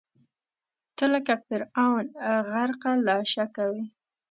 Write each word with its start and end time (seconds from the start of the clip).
ته 0.95 1.05
لکه 1.13 1.33
فرعون، 1.45 2.05
غرقه 2.51 2.91
له 3.05 3.15
شکه 3.33 3.63
وې 3.71 3.83